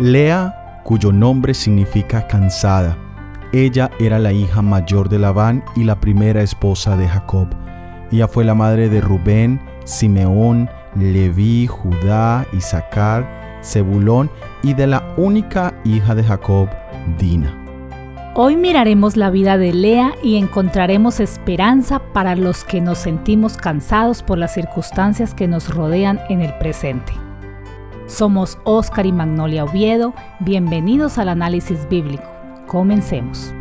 Lea, 0.00 0.80
cuyo 0.82 1.12
nombre 1.12 1.52
significa 1.52 2.26
cansada. 2.26 2.96
Ella 3.52 3.90
era 4.00 4.18
la 4.18 4.32
hija 4.32 4.62
mayor 4.62 5.10
de 5.10 5.18
Labán 5.18 5.62
y 5.76 5.84
la 5.84 6.00
primera 6.00 6.40
esposa 6.40 6.96
de 6.96 7.06
Jacob. 7.06 7.48
Ella 8.10 8.26
fue 8.26 8.44
la 8.44 8.54
madre 8.54 8.88
de 8.88 9.02
Rubén, 9.02 9.60
Simeón, 9.84 10.70
Leví, 10.96 11.66
Judá, 11.66 12.46
Isaacar, 12.56 13.60
Zebulón 13.62 14.30
y 14.62 14.72
de 14.72 14.86
la 14.86 15.14
única 15.18 15.74
hija 15.84 16.14
de 16.14 16.24
Jacob, 16.24 16.70
Dina. 17.18 17.54
Hoy 18.34 18.56
miraremos 18.56 19.18
la 19.18 19.28
vida 19.28 19.58
de 19.58 19.74
Lea 19.74 20.14
y 20.22 20.36
encontraremos 20.36 21.20
esperanza 21.20 22.00
para 22.14 22.36
los 22.36 22.64
que 22.64 22.80
nos 22.80 22.96
sentimos 22.96 23.58
cansados 23.58 24.22
por 24.22 24.38
las 24.38 24.54
circunstancias 24.54 25.34
que 25.34 25.46
nos 25.46 25.68
rodean 25.68 26.20
en 26.30 26.40
el 26.40 26.54
presente. 26.54 27.12
Somos 28.10 28.58
Oscar 28.64 29.06
y 29.06 29.12
Magnolia 29.12 29.64
Oviedo, 29.64 30.12
bienvenidos 30.40 31.16
al 31.16 31.28
análisis 31.28 31.88
bíblico. 31.88 32.24
Comencemos. 32.66 33.54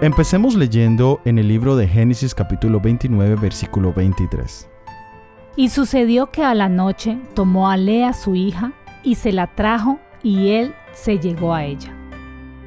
Empecemos 0.00 0.56
leyendo 0.56 1.20
en 1.26 1.38
el 1.38 1.46
libro 1.46 1.76
de 1.76 1.86
Génesis 1.86 2.34
capítulo 2.34 2.80
29 2.80 3.36
versículo 3.36 3.92
23. 3.92 4.66
Y 5.56 5.68
sucedió 5.68 6.30
que 6.30 6.42
a 6.42 6.54
la 6.54 6.70
noche 6.70 7.18
tomó 7.34 7.68
a 7.68 7.76
Lea 7.76 8.14
su 8.14 8.34
hija 8.34 8.72
y 9.02 9.16
se 9.16 9.30
la 9.30 9.54
trajo 9.54 10.00
y 10.22 10.52
él 10.52 10.74
se 10.94 11.18
llegó 11.18 11.52
a 11.52 11.64
ella. 11.64 11.94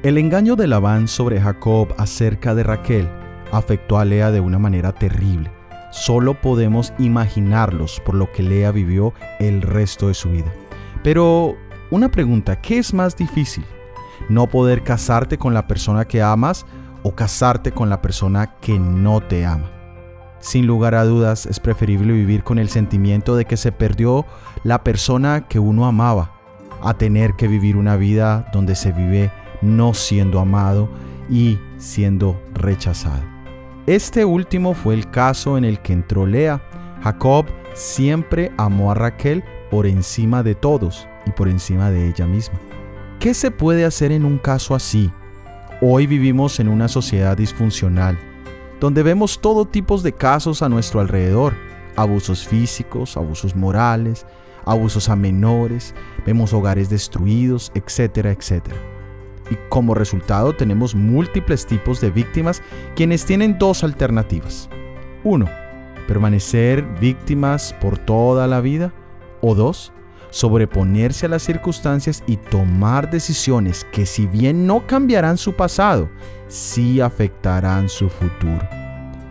El 0.04 0.16
engaño 0.16 0.54
de 0.54 0.68
Labán 0.68 1.08
sobre 1.08 1.40
Jacob 1.40 1.88
acerca 1.98 2.54
de 2.54 2.62
Raquel 2.62 3.08
afectó 3.50 3.98
a 3.98 4.04
Lea 4.04 4.30
de 4.30 4.38
una 4.38 4.60
manera 4.60 4.92
terrible. 4.92 5.59
Solo 5.90 6.40
podemos 6.40 6.92
imaginarlos 6.98 8.00
por 8.04 8.14
lo 8.14 8.30
que 8.32 8.42
Lea 8.42 8.70
vivió 8.70 9.12
el 9.38 9.62
resto 9.62 10.08
de 10.08 10.14
su 10.14 10.30
vida. 10.30 10.52
Pero 11.02 11.56
una 11.90 12.10
pregunta, 12.10 12.60
¿qué 12.60 12.78
es 12.78 12.94
más 12.94 13.16
difícil? 13.16 13.64
¿No 14.28 14.46
poder 14.46 14.82
casarte 14.82 15.38
con 15.38 15.54
la 15.54 15.66
persona 15.66 16.04
que 16.04 16.22
amas 16.22 16.66
o 17.02 17.14
casarte 17.14 17.72
con 17.72 17.88
la 17.88 18.02
persona 18.02 18.56
que 18.60 18.78
no 18.78 19.20
te 19.20 19.44
ama. 19.46 19.70
Sin 20.40 20.66
lugar 20.66 20.94
a 20.94 21.04
dudas 21.04 21.46
es 21.46 21.60
preferible 21.60 22.12
vivir 22.12 22.42
con 22.42 22.58
el 22.58 22.68
sentimiento 22.68 23.36
de 23.36 23.44
que 23.44 23.56
se 23.56 23.72
perdió 23.72 24.24
la 24.64 24.82
persona 24.82 25.46
que 25.48 25.58
uno 25.58 25.86
amaba, 25.86 26.32
a 26.82 26.94
tener 26.94 27.34
que 27.34 27.46
vivir 27.46 27.76
una 27.76 27.96
vida 27.96 28.48
donde 28.52 28.74
se 28.74 28.92
vive 28.92 29.30
no 29.60 29.92
siendo 29.92 30.40
amado 30.40 30.88
y 31.28 31.58
siendo 31.76 32.40
rechazado. 32.54 33.39
Este 33.90 34.24
último 34.24 34.74
fue 34.74 34.94
el 34.94 35.10
caso 35.10 35.58
en 35.58 35.64
el 35.64 35.80
que 35.80 35.92
entró 35.92 36.24
Lea. 36.24 36.62
Jacob 37.02 37.46
siempre 37.74 38.52
amó 38.56 38.92
a 38.92 38.94
Raquel 38.94 39.42
por 39.68 39.84
encima 39.84 40.44
de 40.44 40.54
todos 40.54 41.08
y 41.26 41.32
por 41.32 41.48
encima 41.48 41.90
de 41.90 42.08
ella 42.08 42.24
misma. 42.24 42.60
¿Qué 43.18 43.34
se 43.34 43.50
puede 43.50 43.84
hacer 43.84 44.12
en 44.12 44.24
un 44.24 44.38
caso 44.38 44.76
así? 44.76 45.10
Hoy 45.80 46.06
vivimos 46.06 46.60
en 46.60 46.68
una 46.68 46.86
sociedad 46.86 47.36
disfuncional, 47.36 48.16
donde 48.78 49.02
vemos 49.02 49.40
todo 49.40 49.64
tipo 49.64 49.98
de 50.00 50.12
casos 50.12 50.62
a 50.62 50.68
nuestro 50.68 51.00
alrededor, 51.00 51.54
abusos 51.96 52.46
físicos, 52.46 53.16
abusos 53.16 53.56
morales, 53.56 54.24
abusos 54.66 55.08
a 55.08 55.16
menores, 55.16 55.96
vemos 56.24 56.52
hogares 56.52 56.90
destruidos, 56.90 57.72
etcétera, 57.74 58.30
etcétera. 58.30 58.99
Y 59.50 59.56
como 59.68 59.94
resultado 59.94 60.54
tenemos 60.54 60.94
múltiples 60.94 61.66
tipos 61.66 62.00
de 62.00 62.10
víctimas 62.10 62.62
quienes 62.94 63.24
tienen 63.24 63.58
dos 63.58 63.82
alternativas. 63.84 64.68
Uno, 65.24 65.46
permanecer 66.06 66.82
víctimas 67.00 67.74
por 67.80 67.98
toda 67.98 68.46
la 68.46 68.60
vida. 68.60 68.92
O 69.42 69.54
dos, 69.54 69.92
sobreponerse 70.30 71.26
a 71.26 71.28
las 71.28 71.42
circunstancias 71.42 72.22
y 72.26 72.36
tomar 72.36 73.10
decisiones 73.10 73.86
que 73.92 74.06
si 74.06 74.26
bien 74.26 74.66
no 74.66 74.86
cambiarán 74.86 75.36
su 75.38 75.54
pasado, 75.54 76.08
sí 76.48 77.00
afectarán 77.00 77.88
su 77.88 78.08
futuro. 78.08 78.60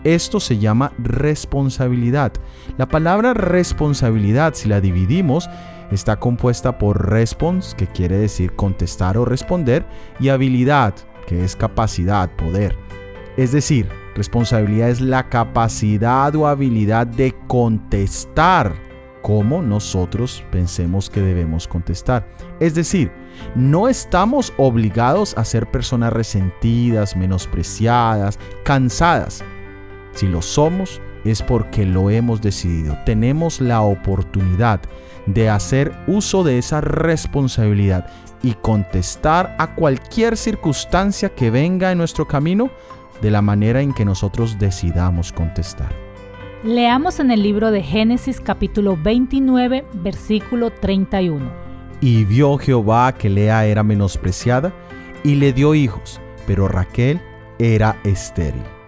Esto 0.04 0.40
se 0.40 0.58
llama 0.58 0.94
responsabilidad. 0.98 2.32
La 2.78 2.88
palabra 2.88 3.34
responsabilidad, 3.34 4.54
si 4.54 4.70
la 4.70 4.80
dividimos, 4.80 5.50
está 5.92 6.18
compuesta 6.20 6.78
por 6.78 7.10
respons, 7.10 7.76
que 7.76 7.88
quiere 7.88 8.18
decir 8.18 8.56
contestar 8.56 9.18
o 9.18 9.26
responder, 9.26 9.86
y 10.20 10.30
habilidad, 10.30 10.94
que 11.28 11.44
es 11.44 11.56
capacidad, 11.56 12.30
poder. 12.36 12.76
Es 13.38 13.52
decir, 13.52 13.88
responsabilidad 14.16 14.90
es 14.90 15.02
la 15.02 15.30
capacidad 15.30 16.36
o 16.36 16.48
habilidad 16.48 17.08
de 17.08 17.36
contestar 17.48 18.74
como 19.22 19.62
nosotros 19.62 20.44
pensemos 20.52 21.10
que 21.10 21.22
debemos 21.22 21.68
contestar. 21.68 22.28
Es 22.60 22.76
decir, 22.76 23.12
no 23.56 23.88
estamos 23.88 24.54
obligados 24.58 25.38
a 25.38 25.46
ser 25.46 25.70
personas 25.70 26.14
resentidas, 26.14 27.16
menospreciadas, 27.16 28.40
cansadas. 28.64 29.44
Si 30.14 30.28
lo 30.28 30.42
somos, 30.42 31.02
es 31.26 31.42
porque 31.42 31.86
lo 31.86 32.10
hemos 32.10 32.42
decidido. 32.42 32.98
Tenemos 33.06 33.62
la 33.62 33.82
oportunidad 33.82 34.82
de 35.26 35.50
hacer 35.50 35.92
uso 36.08 36.44
de 36.44 36.58
esa 36.58 36.82
responsabilidad 36.82 38.10
y 38.42 38.54
contestar 38.54 39.56
a 39.60 39.76
cualquier 39.76 40.38
circunstancia 40.38 41.30
que 41.30 41.52
venga 41.52 41.92
en 41.92 41.98
nuestro 41.98 42.28
camino 42.28 42.70
de 43.22 43.32
la 43.32 43.42
manera 43.42 43.82
en 43.82 43.94
que 43.94 44.06
nosotros 44.06 44.58
decidamos 44.60 45.32
contestar. 45.32 45.90
Leamos 46.64 47.20
en 47.20 47.32
el 47.32 47.44
libro 47.44 47.72
de 47.72 47.82
Génesis 47.82 48.42
capítulo 48.42 48.98
29, 48.98 49.86
versículo 49.94 50.72
31. 50.72 51.50
Y 52.02 52.26
vio 52.26 52.58
Jehová 52.58 53.14
que 53.14 53.30
Lea 53.30 53.66
era 53.66 53.84
menospreciada 53.84 54.74
y 55.24 55.36
le 55.36 55.54
dio 55.54 55.76
hijos, 55.76 56.20
pero 56.48 56.68
Raquel 56.68 57.22
era 57.60 57.98
estéril. 58.04 58.79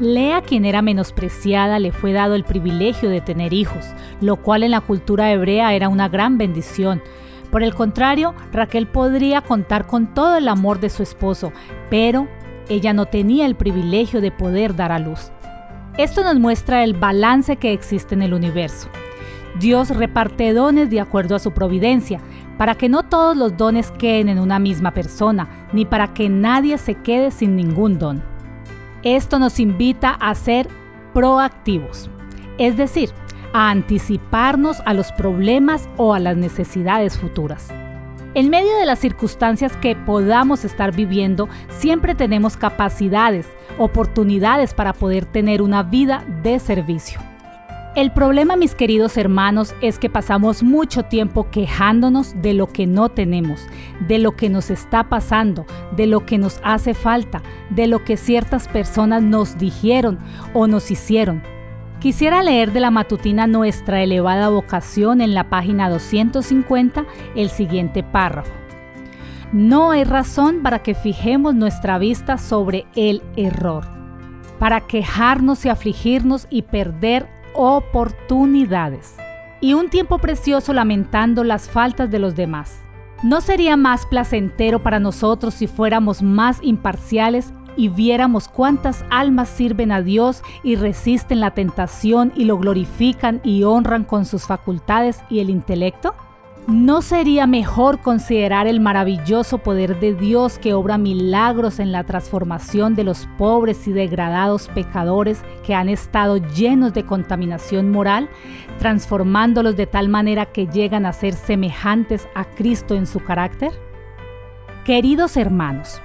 Lea, 0.00 0.42
quien 0.42 0.64
era 0.64 0.80
menospreciada, 0.80 1.80
le 1.80 1.90
fue 1.90 2.12
dado 2.12 2.36
el 2.36 2.44
privilegio 2.44 3.10
de 3.10 3.20
tener 3.20 3.52
hijos, 3.52 3.84
lo 4.20 4.36
cual 4.36 4.62
en 4.62 4.70
la 4.70 4.80
cultura 4.80 5.32
hebrea 5.32 5.74
era 5.74 5.88
una 5.88 6.08
gran 6.08 6.38
bendición. 6.38 7.02
Por 7.50 7.64
el 7.64 7.74
contrario, 7.74 8.32
Raquel 8.52 8.86
podría 8.86 9.40
contar 9.40 9.88
con 9.88 10.14
todo 10.14 10.36
el 10.36 10.46
amor 10.46 10.78
de 10.78 10.90
su 10.90 11.02
esposo, 11.02 11.52
pero 11.90 12.28
ella 12.68 12.92
no 12.92 13.06
tenía 13.06 13.44
el 13.44 13.56
privilegio 13.56 14.20
de 14.20 14.30
poder 14.30 14.76
dar 14.76 14.92
a 14.92 15.00
luz. 15.00 15.32
Esto 15.96 16.22
nos 16.22 16.38
muestra 16.38 16.84
el 16.84 16.94
balance 16.94 17.56
que 17.56 17.72
existe 17.72 18.14
en 18.14 18.22
el 18.22 18.34
universo. 18.34 18.88
Dios 19.58 19.90
reparte 19.90 20.52
dones 20.52 20.90
de 20.90 21.00
acuerdo 21.00 21.34
a 21.34 21.40
su 21.40 21.50
providencia, 21.50 22.20
para 22.56 22.76
que 22.76 22.88
no 22.88 23.02
todos 23.02 23.36
los 23.36 23.56
dones 23.56 23.90
queden 23.90 24.28
en 24.28 24.38
una 24.38 24.60
misma 24.60 24.92
persona, 24.92 25.66
ni 25.72 25.84
para 25.84 26.14
que 26.14 26.28
nadie 26.28 26.78
se 26.78 26.94
quede 26.94 27.32
sin 27.32 27.56
ningún 27.56 27.98
don. 27.98 28.27
Esto 29.02 29.38
nos 29.38 29.60
invita 29.60 30.10
a 30.10 30.34
ser 30.34 30.68
proactivos, 31.14 32.10
es 32.58 32.76
decir, 32.76 33.10
a 33.52 33.70
anticiparnos 33.70 34.80
a 34.84 34.94
los 34.94 35.12
problemas 35.12 35.88
o 35.96 36.14
a 36.14 36.18
las 36.18 36.36
necesidades 36.36 37.16
futuras. 37.18 37.68
En 38.34 38.50
medio 38.50 38.76
de 38.76 38.86
las 38.86 38.98
circunstancias 38.98 39.76
que 39.76 39.96
podamos 39.96 40.64
estar 40.64 40.94
viviendo, 40.94 41.48
siempre 41.68 42.14
tenemos 42.14 42.56
capacidades, 42.56 43.48
oportunidades 43.78 44.74
para 44.74 44.92
poder 44.92 45.24
tener 45.24 45.62
una 45.62 45.82
vida 45.82 46.24
de 46.42 46.58
servicio. 46.58 47.27
El 47.98 48.12
problema, 48.12 48.54
mis 48.54 48.76
queridos 48.76 49.16
hermanos, 49.16 49.74
es 49.80 49.98
que 49.98 50.08
pasamos 50.08 50.62
mucho 50.62 51.02
tiempo 51.06 51.50
quejándonos 51.50 52.40
de 52.40 52.54
lo 52.54 52.68
que 52.68 52.86
no 52.86 53.08
tenemos, 53.08 53.66
de 54.06 54.20
lo 54.20 54.36
que 54.36 54.48
nos 54.48 54.70
está 54.70 55.08
pasando, 55.08 55.66
de 55.96 56.06
lo 56.06 56.24
que 56.24 56.38
nos 56.38 56.60
hace 56.62 56.94
falta, 56.94 57.42
de 57.70 57.88
lo 57.88 58.04
que 58.04 58.16
ciertas 58.16 58.68
personas 58.68 59.24
nos 59.24 59.58
dijeron 59.58 60.20
o 60.54 60.68
nos 60.68 60.92
hicieron. 60.92 61.42
Quisiera 61.98 62.44
leer 62.44 62.70
de 62.70 62.78
la 62.78 62.92
matutina 62.92 63.48
Nuestra 63.48 64.00
elevada 64.00 64.48
vocación 64.48 65.20
en 65.20 65.34
la 65.34 65.50
página 65.50 65.90
250 65.90 67.04
el 67.34 67.50
siguiente 67.50 68.04
párrafo. 68.04 68.52
No 69.52 69.90
hay 69.90 70.04
razón 70.04 70.62
para 70.62 70.84
que 70.84 70.94
fijemos 70.94 71.56
nuestra 71.56 71.98
vista 71.98 72.38
sobre 72.38 72.86
el 72.94 73.24
error, 73.34 73.84
para 74.60 74.82
quejarnos 74.82 75.64
y 75.64 75.68
afligirnos 75.68 76.46
y 76.48 76.62
perder 76.62 77.36
oportunidades, 77.58 79.16
y 79.60 79.74
un 79.74 79.90
tiempo 79.90 80.18
precioso 80.18 80.72
lamentando 80.72 81.42
las 81.42 81.68
faltas 81.68 82.08
de 82.08 82.20
los 82.20 82.36
demás. 82.36 82.84
¿No 83.24 83.40
sería 83.40 83.76
más 83.76 84.06
placentero 84.06 84.80
para 84.80 85.00
nosotros 85.00 85.54
si 85.54 85.66
fuéramos 85.66 86.22
más 86.22 86.60
imparciales 86.62 87.52
y 87.76 87.88
viéramos 87.88 88.46
cuántas 88.46 89.04
almas 89.10 89.48
sirven 89.48 89.90
a 89.90 90.02
Dios 90.02 90.42
y 90.62 90.76
resisten 90.76 91.40
la 91.40 91.50
tentación 91.50 92.32
y 92.36 92.44
lo 92.44 92.58
glorifican 92.58 93.40
y 93.42 93.64
honran 93.64 94.04
con 94.04 94.24
sus 94.24 94.46
facultades 94.46 95.20
y 95.28 95.40
el 95.40 95.50
intelecto? 95.50 96.14
¿No 96.68 97.00
sería 97.00 97.46
mejor 97.46 98.02
considerar 98.02 98.66
el 98.66 98.78
maravilloso 98.78 99.56
poder 99.56 99.98
de 100.00 100.12
Dios 100.12 100.58
que 100.58 100.74
obra 100.74 100.98
milagros 100.98 101.78
en 101.78 101.92
la 101.92 102.04
transformación 102.04 102.94
de 102.94 103.04
los 103.04 103.26
pobres 103.38 103.88
y 103.88 103.92
degradados 103.92 104.68
pecadores 104.68 105.42
que 105.64 105.74
han 105.74 105.88
estado 105.88 106.36
llenos 106.36 106.92
de 106.92 107.06
contaminación 107.06 107.90
moral, 107.90 108.28
transformándolos 108.78 109.76
de 109.76 109.86
tal 109.86 110.10
manera 110.10 110.44
que 110.44 110.66
llegan 110.66 111.06
a 111.06 111.14
ser 111.14 111.32
semejantes 111.32 112.28
a 112.34 112.44
Cristo 112.44 112.94
en 112.94 113.06
su 113.06 113.20
carácter? 113.20 113.72
Queridos 114.84 115.38
hermanos, 115.38 116.02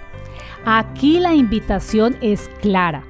aquí 0.63 1.19
la 1.19 1.33
invitación 1.33 2.15
es 2.21 2.49
clara 2.61 3.03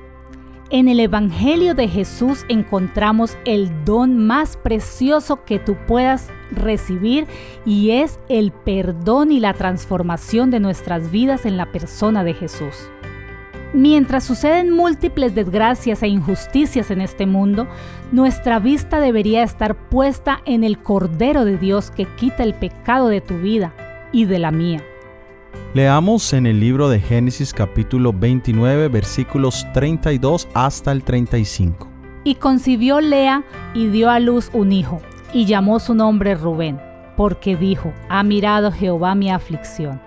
en 0.74 0.88
el 0.88 1.00
Evangelio 1.00 1.76
de 1.76 1.88
Jesús 1.88 2.46
encontramos 2.50 3.38
el 3.46 3.86
don 3.86 4.18
más 4.18 4.58
precioso 4.58 5.46
que 5.46 5.60
tú 5.60 5.78
puedas 5.86 6.32
recibir 6.50 7.28
y 7.64 7.92
es 7.92 8.20
el 8.28 8.52
perdón 8.52 9.32
y 9.32 9.40
la 9.40 9.54
transformación 9.54 10.50
de 10.50 10.60
nuestras 10.60 11.12
vidas 11.12 11.46
en 11.46 11.58
la 11.58 11.72
persona 11.72 12.24
de 12.24 12.34
Jesús. 12.34 12.90
Mientras 13.72 14.24
suceden 14.24 14.72
múltiples 14.72 15.36
desgracias 15.36 16.02
e 16.02 16.08
injusticias 16.08 16.90
en 16.90 17.02
este 17.02 17.28
mundo, 17.28 17.68
nuestra 18.12 18.58
vista 18.58 19.00
debería 19.00 19.44
estar 19.44 19.76
puesta 19.90 20.42
en 20.46 20.64
el 20.64 20.80
Cordero 20.80 21.46
de 21.46 21.60
Dios 21.60 21.92
que 21.92 22.06
quita 22.16 22.42
el 22.42 22.56
pecado 22.56 23.10
de 23.10 23.22
tu 23.22 23.38
vida 23.38 23.76
y 24.12 24.26
de 24.26 24.40
la 24.40 24.50
mía. 24.50 24.82
Leamos 25.74 26.34
en 26.34 26.46
el 26.46 26.60
libro 26.60 26.88
de 26.88 27.00
Génesis 27.00 27.52
capítulo 27.52 28.14
29 28.14 28.90
versículos 28.90 29.66
32 29.74 30.48
hasta 30.54 30.92
el 30.92 31.04
35. 31.04 31.88
Y 32.24 32.36
concibió 32.36 33.02
Lea 33.02 33.44
y 33.74 33.88
dio 33.88 34.12
a 34.12 34.20
luz 34.20 34.52
un 34.54 34.72
hijo, 34.72 35.02
y 35.34 35.46
llamó 35.46 35.80
su 35.80 35.96
nombre 35.96 36.36
Rubén, 36.36 36.80
porque 37.18 37.56
dijo, 37.56 37.92
ha 38.08 38.22
mirado 38.22 38.72
Jehová 38.72 39.16
mi 39.16 39.32
aflicción. 39.32 40.00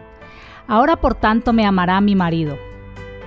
Ahora 0.69 0.97
por 0.97 1.17
tanto 1.17 1.53
me 1.53 1.67
amará 1.67 2.01
mi 2.01 2.15
marido. 2.15 2.57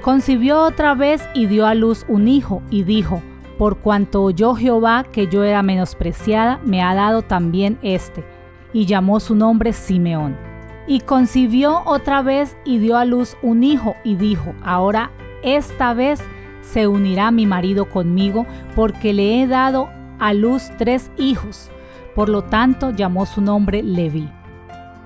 Concibió 0.01 0.63
otra 0.63 0.95
vez 0.95 1.21
y 1.33 1.45
dio 1.45 1.68
a 1.68 1.75
luz 1.75 2.06
un 2.07 2.30
hijo, 2.30 2.63
y 2.69 2.83
dijo, 2.83 3.21
por 3.57 3.80
cuanto 3.80 4.24
oyó 4.24 4.56
Jehová 4.56 5.04
que 5.12 5.27
yo 5.27 5.44
era 5.44 5.62
menospreciada, 5.62 6.62
me 6.63 6.81
ha 6.81 6.95
dado 6.95 7.21
también 7.21 7.77
este, 7.81 8.24
y 8.71 8.86
llamó 8.86 9.19
su 9.19 9.36
nombre 9.36 9.74
Simeón. 9.74 10.48
Y 10.89 11.01
concibió 11.01 11.83
otra 11.86 12.24
vez 12.24 12.57
y 12.65 12.80
dio 12.80 12.97
a 12.97 13.06
luz 13.06 13.38
un 13.44 13.63
hijo 13.63 13.95
y 14.03 14.15
dijo, 14.15 14.56
ahora 14.63 15.12
esta 15.44 15.94
vez 15.94 16.19
se 16.63 16.88
unirá 16.88 17.30
mi 17.30 17.45
marido 17.45 17.86
conmigo 17.91 18.47
porque 18.75 19.13
le 19.13 19.39
he 19.39 19.45
dado 19.45 19.89
a 20.18 20.33
luz 20.33 20.71
tres 20.80 21.12
hijos. 21.15 21.69
Por 22.15 22.27
lo 22.27 22.41
tanto 22.41 22.89
llamó 22.89 23.27
su 23.27 23.39
nombre 23.39 23.83
Leví. 23.83 24.31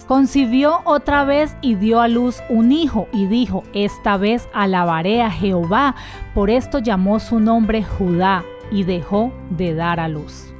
Concibió 0.07 0.79
otra 0.85 1.25
vez 1.25 1.57
y 1.59 1.75
dio 1.75 1.99
a 1.99 2.07
luz 2.07 2.41
un 2.47 2.71
hijo 2.71 3.09
y 3.11 3.27
dijo, 3.27 3.63
esta 3.73 4.15
vez 4.15 4.47
alabaré 4.53 5.21
a 5.21 5.31
Jehová. 5.31 5.95
Por 6.33 6.49
esto 6.49 6.79
llamó 6.79 7.19
su 7.19 7.41
nombre 7.41 7.83
Judá 7.83 8.45
y 8.71 8.83
dejó 8.83 9.33
de 9.49 9.73
dar 9.75 9.99
a 9.99 10.07
luz. 10.07 10.52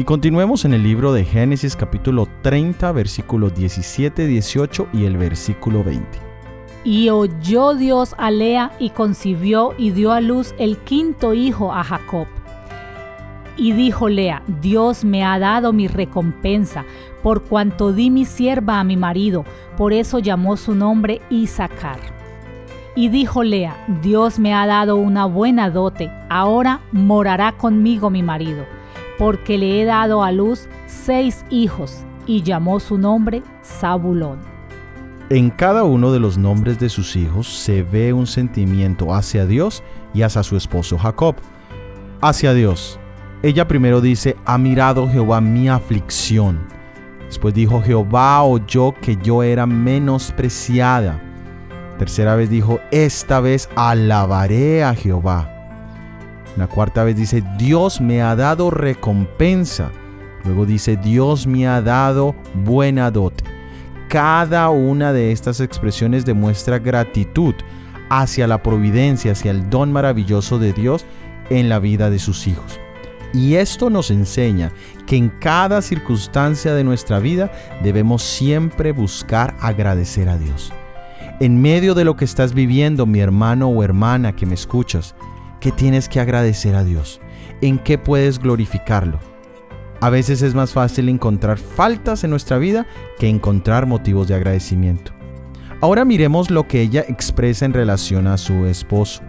Y 0.00 0.04
continuemos 0.04 0.64
en 0.64 0.72
el 0.72 0.82
libro 0.82 1.12
de 1.12 1.26
Génesis 1.26 1.76
capítulo 1.76 2.26
30, 2.40 2.90
versículos 2.92 3.54
17, 3.54 4.26
18 4.26 4.88
y 4.94 5.04
el 5.04 5.18
versículo 5.18 5.84
20. 5.84 6.06
Y 6.84 7.10
oyó 7.10 7.74
Dios 7.74 8.14
a 8.16 8.30
Lea 8.30 8.72
y 8.78 8.88
concibió 8.88 9.74
y 9.76 9.90
dio 9.90 10.12
a 10.12 10.22
luz 10.22 10.54
el 10.56 10.78
quinto 10.78 11.34
hijo 11.34 11.74
a 11.74 11.84
Jacob. 11.84 12.26
Y 13.58 13.72
dijo 13.72 14.08
Lea, 14.08 14.42
Dios 14.62 15.04
me 15.04 15.22
ha 15.22 15.38
dado 15.38 15.74
mi 15.74 15.86
recompensa, 15.86 16.86
por 17.22 17.42
cuanto 17.42 17.92
di 17.92 18.08
mi 18.08 18.24
sierva 18.24 18.80
a 18.80 18.84
mi 18.84 18.96
marido, 18.96 19.44
por 19.76 19.92
eso 19.92 20.18
llamó 20.18 20.56
su 20.56 20.74
nombre 20.74 21.20
Isaacar. 21.28 22.00
Y 22.96 23.10
dijo 23.10 23.42
Lea, 23.42 23.76
Dios 24.00 24.38
me 24.38 24.54
ha 24.54 24.66
dado 24.66 24.96
una 24.96 25.26
buena 25.26 25.68
dote, 25.68 26.10
ahora 26.30 26.80
morará 26.90 27.52
conmigo 27.58 28.08
mi 28.08 28.22
marido 28.22 28.79
porque 29.20 29.58
le 29.58 29.82
he 29.82 29.84
dado 29.84 30.22
a 30.22 30.32
luz 30.32 30.66
seis 30.86 31.44
hijos, 31.50 32.06
y 32.26 32.42
llamó 32.42 32.80
su 32.80 32.96
nombre 32.96 33.42
Zabulón. 33.62 34.38
En 35.28 35.50
cada 35.50 35.84
uno 35.84 36.10
de 36.10 36.18
los 36.18 36.38
nombres 36.38 36.78
de 36.78 36.88
sus 36.88 37.16
hijos 37.16 37.46
se 37.46 37.82
ve 37.82 38.14
un 38.14 38.26
sentimiento 38.26 39.12
hacia 39.12 39.44
Dios 39.44 39.82
y 40.14 40.22
hacia 40.22 40.42
su 40.42 40.56
esposo 40.56 40.96
Jacob. 40.96 41.34
Hacia 42.22 42.54
Dios. 42.54 42.98
Ella 43.42 43.68
primero 43.68 44.00
dice, 44.00 44.36
ha 44.46 44.56
mirado 44.56 45.06
Jehová 45.06 45.42
mi 45.42 45.68
aflicción. 45.68 46.58
Después 47.26 47.52
dijo, 47.52 47.82
Jehová 47.82 48.42
oyó 48.42 48.94
que 49.02 49.18
yo 49.22 49.42
era 49.42 49.66
menospreciada. 49.66 51.20
Tercera 51.98 52.36
vez 52.36 52.48
dijo, 52.48 52.80
esta 52.90 53.40
vez 53.40 53.68
alabaré 53.76 54.82
a 54.82 54.94
Jehová. 54.94 55.49
La 56.56 56.66
cuarta 56.66 57.04
vez 57.04 57.16
dice, 57.16 57.42
Dios 57.58 58.00
me 58.00 58.22
ha 58.22 58.34
dado 58.36 58.70
recompensa. 58.70 59.90
Luego 60.44 60.66
dice, 60.66 60.96
Dios 60.96 61.46
me 61.46 61.68
ha 61.68 61.80
dado 61.80 62.34
buena 62.64 63.10
dote. 63.10 63.44
Cada 64.08 64.68
una 64.70 65.12
de 65.12 65.32
estas 65.32 65.60
expresiones 65.60 66.24
demuestra 66.24 66.78
gratitud 66.78 67.54
hacia 68.08 68.46
la 68.46 68.62
providencia, 68.62 69.32
hacia 69.32 69.52
el 69.52 69.70
don 69.70 69.92
maravilloso 69.92 70.58
de 70.58 70.72
Dios 70.72 71.06
en 71.48 71.68
la 71.68 71.78
vida 71.78 72.10
de 72.10 72.18
sus 72.18 72.46
hijos. 72.46 72.80
Y 73.32 73.54
esto 73.54 73.90
nos 73.90 74.10
enseña 74.10 74.72
que 75.06 75.16
en 75.16 75.28
cada 75.28 75.82
circunstancia 75.82 76.74
de 76.74 76.82
nuestra 76.82 77.20
vida 77.20 77.52
debemos 77.82 78.22
siempre 78.22 78.90
buscar 78.92 79.54
agradecer 79.60 80.28
a 80.28 80.36
Dios. 80.36 80.72
En 81.38 81.62
medio 81.62 81.94
de 81.94 82.04
lo 82.04 82.16
que 82.16 82.24
estás 82.24 82.52
viviendo, 82.52 83.06
mi 83.06 83.20
hermano 83.20 83.68
o 83.68 83.84
hermana 83.84 84.34
que 84.34 84.46
me 84.46 84.54
escuchas, 84.54 85.14
¿Qué 85.60 85.72
tienes 85.72 86.08
que 86.08 86.20
agradecer 86.20 86.74
a 86.74 86.84
Dios? 86.84 87.20
¿En 87.60 87.78
qué 87.78 87.98
puedes 87.98 88.38
glorificarlo? 88.38 89.18
A 90.00 90.08
veces 90.08 90.40
es 90.40 90.54
más 90.54 90.72
fácil 90.72 91.10
encontrar 91.10 91.58
faltas 91.58 92.24
en 92.24 92.30
nuestra 92.30 92.56
vida 92.56 92.86
que 93.18 93.28
encontrar 93.28 93.84
motivos 93.84 94.26
de 94.28 94.34
agradecimiento. 94.34 95.12
Ahora 95.82 96.06
miremos 96.06 96.50
lo 96.50 96.66
que 96.66 96.80
ella 96.80 97.04
expresa 97.06 97.66
en 97.66 97.74
relación 97.74 98.26
a 98.26 98.38
su 98.38 98.64
esposo. 98.64 99.20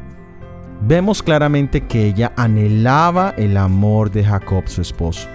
Vemos 0.87 1.21
claramente 1.21 1.81
que 1.81 2.07
ella 2.07 2.31
anhelaba 2.37 3.33
el 3.37 3.57
amor 3.57 4.09
de 4.09 4.23
Jacob, 4.23 4.63
su 4.67 4.81
esposo. 4.81 5.27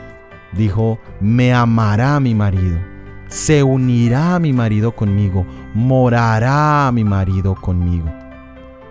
Dijo, 0.55 0.99
me 1.21 1.53
amará 1.53 2.19
mi 2.21 2.35
marido, 2.35 2.79
se 3.29 3.63
unirá 3.63 4.39
mi 4.39 4.55
marido 4.55 4.97
conmigo, 4.97 5.45
morará 5.75 6.91
mi 6.91 7.05
marido 7.05 7.55
conmigo. 7.55 8.26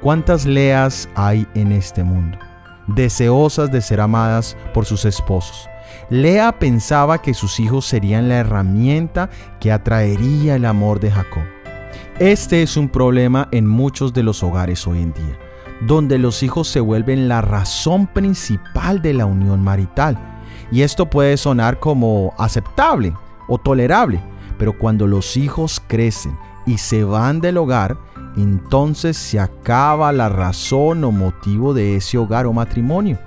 ¿Cuántas 0.06 0.46
Leas 0.46 1.10
hay 1.16 1.48
en 1.56 1.72
este 1.72 2.04
mundo? 2.04 2.38
Deseosas 2.86 3.72
de 3.72 3.82
ser 3.82 4.00
amadas 4.00 4.56
por 4.72 4.86
sus 4.86 5.04
esposos. 5.04 5.68
Lea 6.12 6.60
pensaba 6.60 7.24
que 7.24 7.34
sus 7.34 7.60
hijos 7.60 7.88
serían 7.88 8.30
la 8.30 8.36
herramienta 8.36 9.32
que 9.60 9.72
atraería 9.72 10.58
el 10.58 10.66
amor 10.66 11.00
de 11.00 11.10
Jacob. 11.10 11.42
Este 12.20 12.62
es 12.62 12.78
un 12.78 12.88
problema 12.88 13.50
en 13.52 13.66
muchos 13.66 14.14
de 14.14 14.22
los 14.22 14.44
hogares 14.44 14.86
hoy 14.86 15.02
en 15.02 15.12
día, 15.12 15.40
donde 15.88 16.20
los 16.20 16.44
hijos 16.44 16.68
se 16.68 16.82
vuelven 16.82 17.28
la 17.28 17.42
razón 17.42 18.06
principal 18.06 19.02
de 19.02 19.16
la 19.16 19.26
unión 19.26 19.64
marital. 19.64 20.20
Y 20.72 20.84
esto 20.84 21.10
puede 21.10 21.36
sonar 21.36 21.80
como 21.80 22.32
aceptable 22.38 23.12
o 23.48 23.58
tolerable, 23.58 24.22
pero 24.60 24.78
cuando 24.78 25.08
los 25.08 25.36
hijos 25.36 25.82
crecen 25.88 26.38
y 26.68 26.78
se 26.78 27.04
van 27.04 27.42
del 27.42 27.58
hogar, 27.58 27.98
entonces 28.38 29.18
se 29.18 29.40
acaba 29.40 30.12
la 30.12 30.30
razón 30.30 31.04
o 31.04 31.12
motivo 31.12 31.74
de 31.74 31.96
ese 31.96 32.18
hogar 32.18 32.46
o 32.46 32.54
matrimonio. 32.54 33.18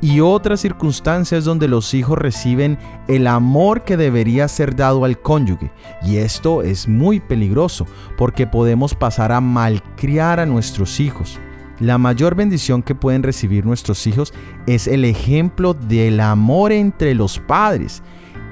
Y 0.00 0.20
otras 0.20 0.60
circunstancias 0.60 1.44
donde 1.44 1.66
los 1.66 1.94
hijos 1.94 2.18
reciben 2.18 2.78
el 3.08 3.26
amor 3.26 3.84
que 3.84 3.96
debería 3.96 4.48
ser 4.48 4.76
dado 4.76 5.04
al 5.04 5.18
cónyuge. 5.18 5.72
Y 6.02 6.16
esto 6.18 6.62
es 6.62 6.86
muy 6.86 7.20
peligroso 7.20 7.86
porque 8.18 8.46
podemos 8.46 8.94
pasar 8.94 9.32
a 9.32 9.40
malcriar 9.40 10.40
a 10.40 10.46
nuestros 10.46 11.00
hijos. 11.00 11.40
La 11.80 11.96
mayor 11.98 12.34
bendición 12.34 12.82
que 12.82 12.94
pueden 12.94 13.22
recibir 13.22 13.64
nuestros 13.64 14.06
hijos 14.06 14.34
es 14.66 14.86
el 14.86 15.04
ejemplo 15.04 15.74
del 15.74 16.20
amor 16.20 16.72
entre 16.72 17.14
los 17.14 17.38
padres. 17.38 18.02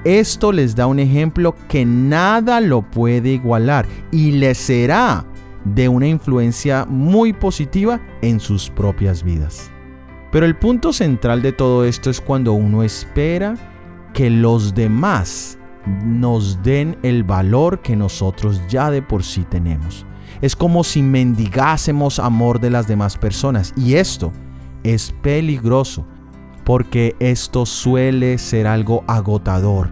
Esto 0.03 0.51
les 0.51 0.75
da 0.75 0.87
un 0.87 0.99
ejemplo 0.99 1.55
que 1.69 1.85
nada 1.85 2.59
lo 2.59 2.81
puede 2.81 3.29
igualar 3.29 3.85
y 4.11 4.31
les 4.31 4.57
será 4.57 5.25
de 5.65 5.87
una 5.89 6.07
influencia 6.07 6.85
muy 6.85 7.33
positiva 7.33 8.01
en 8.21 8.39
sus 8.39 8.69
propias 8.69 9.23
vidas. 9.23 9.71
Pero 10.31 10.45
el 10.45 10.55
punto 10.55 10.93
central 10.93 11.41
de 11.41 11.51
todo 11.51 11.85
esto 11.85 12.09
es 12.09 12.19
cuando 12.19 12.53
uno 12.53 12.83
espera 12.83 13.55
que 14.13 14.29
los 14.29 14.73
demás 14.73 15.57
nos 16.03 16.61
den 16.63 16.97
el 17.03 17.23
valor 17.23 17.81
que 17.81 17.95
nosotros 17.95 18.61
ya 18.67 18.89
de 18.89 19.01
por 19.01 19.23
sí 19.23 19.43
tenemos. 19.43 20.05
Es 20.41 20.55
como 20.55 20.83
si 20.83 21.01
mendigásemos 21.01 22.19
amor 22.19 22.59
de 22.59 22.69
las 22.69 22.87
demás 22.87 23.17
personas 23.17 23.73
y 23.77 23.95
esto 23.95 24.31
es 24.83 25.13
peligroso 25.21 26.05
porque 26.63 27.15
esto 27.19 27.65
suele 27.65 28.37
ser 28.37 28.67
algo 28.67 29.03
agotador, 29.07 29.91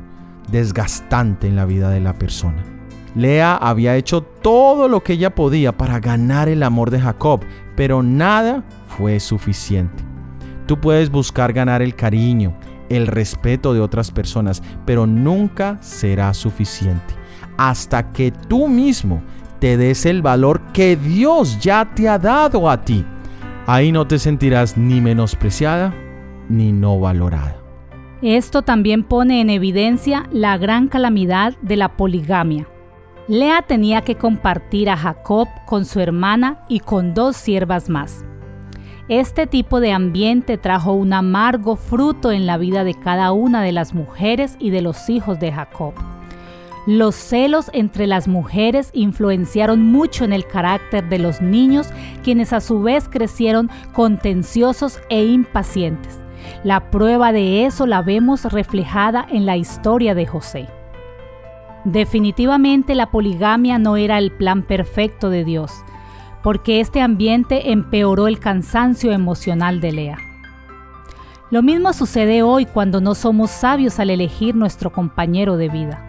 desgastante 0.49 1.47
en 1.47 1.55
la 1.55 1.65
vida 1.65 1.89
de 1.89 1.99
la 1.99 2.17
persona. 2.17 2.80
Lea 3.15 3.55
había 3.55 3.95
hecho 3.95 4.21
todo 4.21 4.87
lo 4.87 5.03
que 5.03 5.13
ella 5.13 5.35
podía 5.35 5.77
para 5.77 5.99
ganar 5.99 6.49
el 6.49 6.63
amor 6.63 6.89
de 6.91 7.01
Jacob, 7.01 7.41
pero 7.75 8.03
nada 8.03 8.63
fue 8.87 9.19
suficiente. 9.19 10.03
Tú 10.65 10.79
puedes 10.79 11.09
buscar 11.09 11.53
ganar 11.53 11.81
el 11.81 11.95
cariño, 11.95 12.53
el 12.89 13.07
respeto 13.07 13.73
de 13.73 13.81
otras 13.81 14.11
personas, 14.11 14.63
pero 14.85 15.05
nunca 15.07 15.77
será 15.81 16.33
suficiente 16.33 17.21
hasta 17.57 18.11
que 18.11 18.31
tú 18.31 18.67
mismo 18.67 19.21
te 19.59 19.77
des 19.77 20.07
el 20.07 20.23
valor 20.23 20.61
que 20.73 20.95
Dios 20.95 21.59
ya 21.59 21.93
te 21.93 22.09
ha 22.09 22.17
dado 22.17 22.67
a 22.67 22.81
ti. 22.81 23.05
Ahí 23.67 23.91
no 23.91 24.07
te 24.07 24.17
sentirás 24.17 24.77
ni 24.77 24.99
menospreciada 24.99 25.93
ni 26.49 26.71
no 26.71 26.99
valorada. 26.99 27.57
Esto 28.23 28.63
también 28.63 29.03
pone 29.03 29.41
en 29.41 29.49
evidencia 29.51 30.27
la 30.31 30.57
gran 30.57 30.87
calamidad 30.87 31.55
de 31.61 31.77
la 31.77 31.95
poligamia. 31.95 32.67
Lea 33.31 33.61
tenía 33.61 34.01
que 34.01 34.15
compartir 34.15 34.89
a 34.89 34.97
Jacob 34.97 35.47
con 35.65 35.85
su 35.85 36.01
hermana 36.01 36.57
y 36.67 36.81
con 36.81 37.13
dos 37.13 37.37
siervas 37.37 37.87
más. 37.87 38.25
Este 39.07 39.47
tipo 39.47 39.79
de 39.79 39.93
ambiente 39.93 40.57
trajo 40.57 40.91
un 40.91 41.13
amargo 41.13 41.77
fruto 41.77 42.33
en 42.33 42.45
la 42.45 42.57
vida 42.57 42.83
de 42.83 42.93
cada 42.93 43.31
una 43.31 43.61
de 43.63 43.71
las 43.71 43.93
mujeres 43.93 44.57
y 44.59 44.69
de 44.69 44.81
los 44.81 45.09
hijos 45.09 45.39
de 45.39 45.53
Jacob. 45.53 45.93
Los 46.85 47.15
celos 47.15 47.71
entre 47.71 48.05
las 48.05 48.27
mujeres 48.27 48.89
influenciaron 48.91 49.81
mucho 49.81 50.25
en 50.25 50.33
el 50.33 50.45
carácter 50.45 51.07
de 51.07 51.19
los 51.19 51.41
niños, 51.41 51.87
quienes 52.25 52.51
a 52.51 52.59
su 52.59 52.81
vez 52.81 53.07
crecieron 53.07 53.69
contenciosos 53.93 54.99
e 55.07 55.23
impacientes. 55.23 56.19
La 56.65 56.91
prueba 56.91 57.31
de 57.31 57.65
eso 57.65 57.87
la 57.87 58.01
vemos 58.01 58.43
reflejada 58.43 59.25
en 59.31 59.45
la 59.45 59.55
historia 59.55 60.15
de 60.15 60.27
José. 60.27 60.67
Definitivamente 61.83 62.93
la 62.93 63.09
poligamia 63.09 63.79
no 63.79 63.97
era 63.97 64.19
el 64.19 64.31
plan 64.31 64.61
perfecto 64.61 65.29
de 65.29 65.43
Dios, 65.43 65.71
porque 66.43 66.79
este 66.79 67.01
ambiente 67.01 67.71
empeoró 67.71 68.27
el 68.27 68.39
cansancio 68.39 69.11
emocional 69.11 69.81
de 69.81 69.91
Lea. 69.91 70.17
Lo 71.49 71.63
mismo 71.63 71.91
sucede 71.91 72.43
hoy 72.43 72.65
cuando 72.65 73.01
no 73.01 73.15
somos 73.15 73.49
sabios 73.51 73.99
al 73.99 74.09
elegir 74.09 74.55
nuestro 74.55 74.91
compañero 74.91 75.57
de 75.57 75.69
vida. 75.69 76.07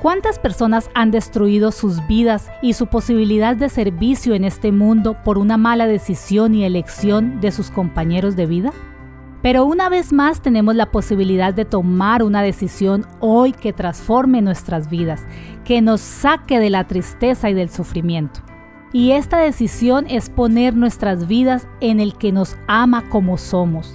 ¿Cuántas 0.00 0.38
personas 0.38 0.88
han 0.94 1.10
destruido 1.10 1.72
sus 1.72 2.06
vidas 2.06 2.48
y 2.62 2.72
su 2.72 2.86
posibilidad 2.86 3.54
de 3.54 3.68
servicio 3.68 4.34
en 4.34 4.44
este 4.44 4.72
mundo 4.72 5.16
por 5.22 5.36
una 5.36 5.58
mala 5.58 5.86
decisión 5.86 6.54
y 6.54 6.64
elección 6.64 7.40
de 7.42 7.52
sus 7.52 7.70
compañeros 7.70 8.36
de 8.36 8.46
vida? 8.46 8.72
Pero 9.42 9.64
una 9.64 9.88
vez 9.88 10.12
más 10.12 10.42
tenemos 10.42 10.74
la 10.74 10.90
posibilidad 10.90 11.54
de 11.54 11.64
tomar 11.64 12.22
una 12.22 12.42
decisión 12.42 13.06
hoy 13.20 13.52
que 13.52 13.72
transforme 13.72 14.42
nuestras 14.42 14.90
vidas, 14.90 15.24
que 15.64 15.80
nos 15.80 16.00
saque 16.00 16.58
de 16.58 16.68
la 16.68 16.86
tristeza 16.86 17.48
y 17.48 17.54
del 17.54 17.70
sufrimiento. 17.70 18.40
Y 18.92 19.12
esta 19.12 19.38
decisión 19.38 20.06
es 20.08 20.28
poner 20.28 20.76
nuestras 20.76 21.26
vidas 21.26 21.66
en 21.80 22.00
el 22.00 22.14
que 22.16 22.32
nos 22.32 22.56
ama 22.66 23.08
como 23.08 23.38
somos, 23.38 23.94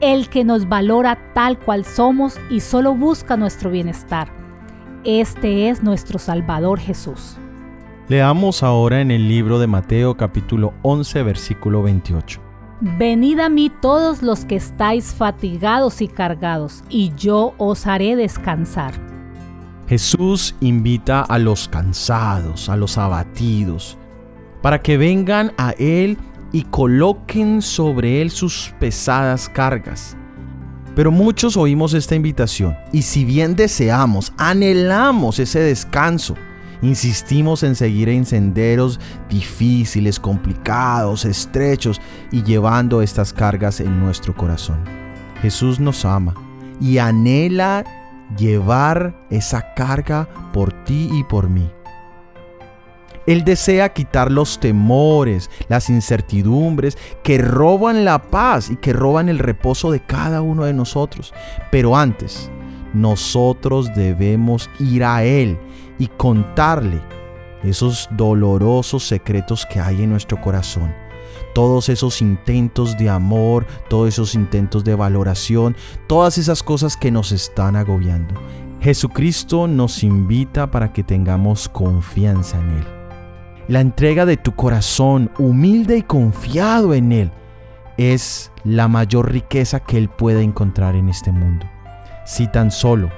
el 0.00 0.28
que 0.28 0.44
nos 0.44 0.68
valora 0.68 1.18
tal 1.34 1.58
cual 1.58 1.84
somos 1.84 2.38
y 2.50 2.60
solo 2.60 2.94
busca 2.94 3.36
nuestro 3.36 3.70
bienestar. 3.70 4.28
Este 5.02 5.70
es 5.70 5.82
nuestro 5.82 6.18
Salvador 6.18 6.78
Jesús. 6.78 7.36
Leamos 8.08 8.62
ahora 8.62 9.00
en 9.00 9.10
el 9.10 9.28
libro 9.28 9.58
de 9.58 9.66
Mateo 9.66 10.16
capítulo 10.16 10.72
11 10.82 11.22
versículo 11.22 11.82
28. 11.82 12.47
Venid 12.80 13.40
a 13.40 13.48
mí 13.48 13.72
todos 13.82 14.22
los 14.22 14.44
que 14.44 14.54
estáis 14.54 15.12
fatigados 15.12 16.00
y 16.00 16.06
cargados, 16.06 16.84
y 16.88 17.12
yo 17.16 17.54
os 17.58 17.88
haré 17.88 18.14
descansar. 18.14 18.94
Jesús 19.88 20.54
invita 20.60 21.22
a 21.22 21.38
los 21.38 21.66
cansados, 21.66 22.68
a 22.68 22.76
los 22.76 22.96
abatidos, 22.96 23.98
para 24.62 24.80
que 24.80 24.96
vengan 24.96 25.52
a 25.58 25.70
Él 25.72 26.18
y 26.52 26.62
coloquen 26.62 27.62
sobre 27.62 28.22
Él 28.22 28.30
sus 28.30 28.72
pesadas 28.78 29.48
cargas. 29.48 30.16
Pero 30.94 31.10
muchos 31.10 31.56
oímos 31.56 31.94
esta 31.94 32.14
invitación 32.14 32.76
y 32.92 33.02
si 33.02 33.24
bien 33.24 33.56
deseamos, 33.56 34.32
anhelamos 34.36 35.40
ese 35.40 35.60
descanso, 35.60 36.36
Insistimos 36.82 37.62
en 37.64 37.74
seguir 37.74 38.08
en 38.08 38.24
senderos 38.24 39.00
difíciles, 39.28 40.20
complicados, 40.20 41.24
estrechos 41.24 42.00
y 42.30 42.42
llevando 42.42 43.02
estas 43.02 43.32
cargas 43.32 43.80
en 43.80 43.98
nuestro 43.98 44.34
corazón. 44.34 44.78
Jesús 45.42 45.80
nos 45.80 46.04
ama 46.04 46.34
y 46.80 46.98
anhela 46.98 47.84
llevar 48.36 49.14
esa 49.30 49.74
carga 49.74 50.28
por 50.52 50.72
ti 50.84 51.08
y 51.12 51.24
por 51.24 51.48
mí. 51.48 51.68
Él 53.26 53.44
desea 53.44 53.92
quitar 53.92 54.32
los 54.32 54.58
temores, 54.58 55.50
las 55.68 55.90
incertidumbres 55.90 56.96
que 57.22 57.36
roban 57.38 58.04
la 58.04 58.22
paz 58.22 58.70
y 58.70 58.76
que 58.76 58.94
roban 58.94 59.28
el 59.28 59.38
reposo 59.38 59.90
de 59.90 60.00
cada 60.00 60.40
uno 60.40 60.64
de 60.64 60.72
nosotros. 60.72 61.34
Pero 61.70 61.94
antes, 61.94 62.50
nosotros 62.94 63.92
debemos 63.94 64.70
ir 64.80 65.04
a 65.04 65.24
Él 65.24 65.58
y 65.98 66.08
contarle 66.08 67.00
esos 67.62 68.08
dolorosos 68.12 69.04
secretos 69.04 69.66
que 69.66 69.80
hay 69.80 70.02
en 70.02 70.10
nuestro 70.10 70.40
corazón. 70.40 70.94
Todos 71.54 71.88
esos 71.88 72.22
intentos 72.22 72.96
de 72.96 73.10
amor, 73.10 73.66
todos 73.88 74.08
esos 74.08 74.34
intentos 74.34 74.84
de 74.84 74.94
valoración, 74.94 75.76
todas 76.06 76.38
esas 76.38 76.62
cosas 76.62 76.96
que 76.96 77.10
nos 77.10 77.32
están 77.32 77.74
agobiando. 77.74 78.34
Jesucristo 78.80 79.66
nos 79.66 80.04
invita 80.04 80.70
para 80.70 80.92
que 80.92 81.02
tengamos 81.02 81.68
confianza 81.68 82.58
en 82.60 82.70
Él. 82.70 82.86
La 83.66 83.80
entrega 83.80 84.24
de 84.24 84.36
tu 84.36 84.54
corazón, 84.54 85.30
humilde 85.38 85.98
y 85.98 86.02
confiado 86.02 86.94
en 86.94 87.12
Él, 87.12 87.32
es 87.96 88.52
la 88.62 88.86
mayor 88.86 89.32
riqueza 89.32 89.80
que 89.80 89.98
Él 89.98 90.08
puede 90.08 90.42
encontrar 90.42 90.94
en 90.94 91.08
este 91.08 91.32
mundo. 91.32 91.66
Si 92.24 92.46
tan 92.46 92.70
solo 92.70 93.10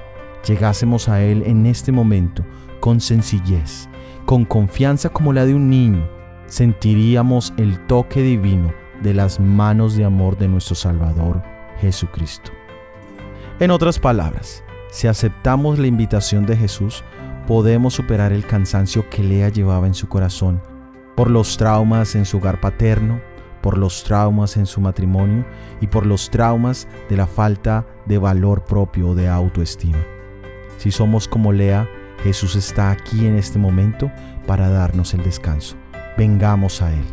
llegásemos 0.47 1.07
a 1.07 1.21
Él 1.21 1.43
en 1.45 1.67
este 1.67 1.91
momento 1.91 2.43
con 2.81 2.99
sencillez, 2.99 3.87
con 4.25 4.43
confianza 4.43 5.07
como 5.07 5.31
la 5.31 5.45
de 5.45 5.55
un 5.55 5.69
niño, 5.69 6.05
sentiríamos 6.47 7.53
el 7.55 7.79
toque 7.87 8.21
divino 8.21 8.73
de 9.01 9.13
las 9.13 9.39
manos 9.39 9.95
de 9.95 10.03
amor 10.03 10.37
de 10.37 10.49
nuestro 10.49 10.75
Salvador 10.75 11.41
Jesucristo. 11.79 12.51
En 13.61 13.71
otras 13.71 13.99
palabras, 13.99 14.65
si 14.91 15.07
aceptamos 15.07 15.79
la 15.79 15.87
invitación 15.87 16.45
de 16.45 16.57
Jesús, 16.57 17.05
podemos 17.47 17.93
superar 17.93 18.33
el 18.33 18.45
cansancio 18.45 19.09
que 19.09 19.23
Lea 19.23 19.47
llevaba 19.47 19.87
en 19.87 19.93
su 19.93 20.09
corazón 20.09 20.61
por 21.15 21.29
los 21.29 21.57
traumas 21.57 22.15
en 22.15 22.25
su 22.25 22.37
hogar 22.37 22.59
paterno, 22.59 23.21
por 23.61 23.77
los 23.77 24.03
traumas 24.03 24.57
en 24.57 24.65
su 24.65 24.81
matrimonio 24.81 25.45
y 25.79 25.87
por 25.87 26.05
los 26.05 26.29
traumas 26.29 26.87
de 27.09 27.17
la 27.17 27.27
falta 27.27 27.85
de 28.07 28.17
valor 28.17 28.63
propio 28.63 29.09
o 29.09 29.15
de 29.15 29.29
autoestima. 29.29 29.99
Si 30.77 30.89
somos 30.91 31.27
como 31.27 31.53
Lea, 31.53 31.87
Jesús 32.23 32.55
está 32.55 32.91
aquí 32.91 33.25
en 33.25 33.35
este 33.35 33.57
momento 33.57 34.11
para 34.45 34.69
darnos 34.69 35.13
el 35.13 35.23
descanso. 35.23 35.75
Vengamos 36.17 36.81
a 36.81 36.93
Él. 36.93 37.03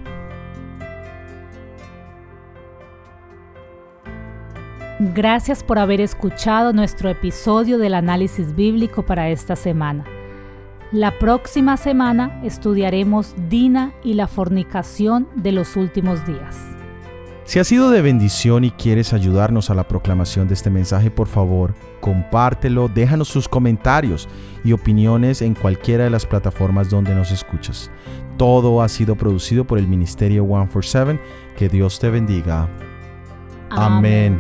Gracias 5.15 5.63
por 5.63 5.79
haber 5.79 6.01
escuchado 6.01 6.73
nuestro 6.73 7.09
episodio 7.09 7.79
del 7.79 7.95
análisis 7.95 8.55
bíblico 8.57 9.05
para 9.05 9.31
esta 9.31 9.55
semana. 9.55 10.05
La 10.91 11.19
próxima 11.19 11.77
semana 11.77 12.41
estudiaremos 12.43 13.35
Dina 13.49 13.93
y 14.03 14.15
la 14.15 14.27
fornicación 14.27 15.29
de 15.37 15.53
los 15.53 15.77
últimos 15.77 16.27
días. 16.27 16.78
Si 17.49 17.59
ha 17.59 17.65
sido 17.65 17.91
de 17.91 18.03
bendición 18.03 18.65
y 18.65 18.71
quieres 18.71 19.15
ayudarnos 19.15 19.71
a 19.71 19.75
la 19.75 19.89
proclamación 19.89 20.49
de 20.49 20.53
este 20.53 20.69
mensaje, 20.69 21.11
por 21.11 21.29
favor, 21.29 21.75
compártelo, 21.99 22.89
déjanos 22.89 23.29
sus 23.29 23.49
comentarios 23.49 24.29
y 24.65 24.73
opiniones 24.73 25.41
en 25.41 25.55
cualquiera 25.55 26.05
de 26.05 26.11
las 26.11 26.27
plataformas 26.27 26.91
donde 26.91 27.15
nos 27.15 27.31
escuchas. 27.31 27.91
Todo 28.37 28.83
ha 28.83 28.89
sido 28.91 29.17
producido 29.17 29.67
por 29.67 29.79
el 29.79 29.89
Ministerio 29.89 30.45
147. 30.45 31.19
Que 31.57 31.71
Dios 31.71 31.99
te 31.99 32.11
bendiga. 32.11 32.69
Amén. 33.71 34.39